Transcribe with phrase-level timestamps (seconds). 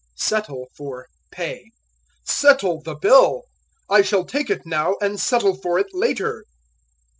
[0.15, 1.69] Settle for Pay.
[2.25, 3.43] "Settle the bill."
[3.87, 6.43] "I shall take it now and settle for it later."